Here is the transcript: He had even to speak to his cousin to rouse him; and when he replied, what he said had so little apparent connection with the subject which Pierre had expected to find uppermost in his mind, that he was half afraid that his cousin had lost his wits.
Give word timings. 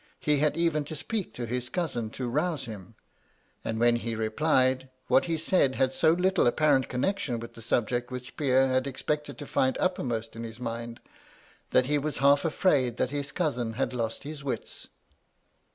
He 0.19 0.37
had 0.37 0.57
even 0.57 0.83
to 0.85 0.95
speak 0.95 1.31
to 1.35 1.45
his 1.45 1.69
cousin 1.69 2.09
to 2.17 2.27
rouse 2.27 2.65
him; 2.65 2.95
and 3.63 3.79
when 3.79 3.97
he 3.97 4.15
replied, 4.15 4.89
what 5.05 5.25
he 5.25 5.37
said 5.37 5.75
had 5.75 5.93
so 5.93 6.13
little 6.13 6.47
apparent 6.47 6.87
connection 6.89 7.39
with 7.39 7.53
the 7.53 7.61
subject 7.61 8.09
which 8.09 8.35
Pierre 8.35 8.67
had 8.67 8.87
expected 8.87 9.37
to 9.37 9.45
find 9.45 9.77
uppermost 9.77 10.35
in 10.35 10.43
his 10.43 10.59
mind, 10.59 11.01
that 11.69 11.85
he 11.85 11.99
was 11.99 12.17
half 12.17 12.43
afraid 12.43 12.97
that 12.97 13.11
his 13.11 13.31
cousin 13.31 13.73
had 13.73 13.93
lost 13.93 14.23
his 14.23 14.43
wits. 14.43 14.87